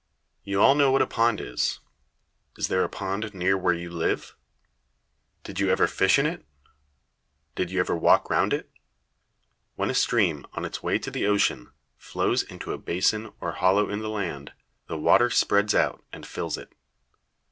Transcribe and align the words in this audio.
You 0.43 0.59
all 0.63 0.73
know 0.73 0.89
what 0.89 1.03
a 1.03 1.05
pond 1.05 1.39
is. 1.39 1.79
Is 2.57 2.69
there 2.69 2.83
a 2.83 2.89
pond 2.89 3.35
near 3.35 3.55
where 3.55 3.71
you 3.75 3.91
live? 3.91 4.35
Did 5.43 5.59
you 5.59 5.69
ever 5.69 5.85
fish 5.85 6.17
in 6.17 6.25
it? 6.25 6.43
Did 7.53 7.69
you 7.69 7.79
ever 7.79 7.95
walk 7.95 8.27
round 8.27 8.51
it? 8.51 8.71
When 9.75 9.91
a 9.91 9.93
stream, 9.93 10.47
on 10.53 10.65
its 10.65 10.81
way 10.81 10.97
to 10.97 11.11
the 11.11 11.27
ocean, 11.27 11.69
flows 11.99 12.41
into 12.41 12.73
a 12.73 12.79
basin 12.79 13.31
or 13.39 13.51
hollow 13.51 13.91
in 13.91 13.99
the 13.99 14.09
land, 14.09 14.53
the 14.87 14.97
water 14.97 15.29
spreads 15.29 15.75
out 15.75 16.03
and 16.11 16.25
fills 16.25 16.57
it. 16.57 16.73